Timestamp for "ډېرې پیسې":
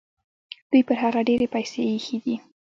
1.27-1.79